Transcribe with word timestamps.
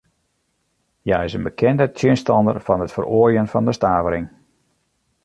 Hja 1.05 1.17
is 1.27 1.35
in 1.37 1.45
bekende 1.47 1.85
tsjinstanster 1.95 2.59
fan 2.65 2.83
it 2.85 2.95
feroarjen 2.95 3.51
fan 3.53 3.67
de 3.67 3.73
stavering. 3.79 4.27